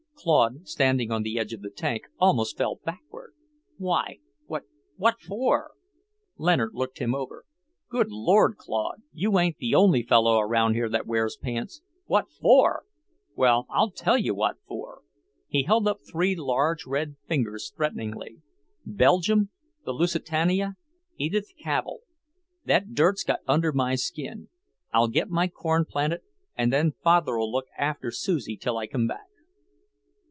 [0.23, 3.33] Claude, standing on the edge of the tank, almost fell backward.
[3.77, 5.71] "Why, what what for?"
[6.37, 7.43] Leonard looked him over.
[7.89, 11.81] "Good Lord, Claude, you ain't the only fellow around here that wears pants!
[12.05, 12.83] What for?
[13.35, 15.01] Well, I'll tell you what for,"
[15.47, 18.37] he held up three large red fingers threateningly;
[18.85, 19.49] "Belgium,
[19.85, 20.75] the Lusitania,
[21.17, 22.01] Edith Cavell.
[22.63, 24.49] That dirt's got under my skin.
[24.93, 26.21] I'll get my corn planted,
[26.55, 29.21] and then Father'll look after Susie till I come back."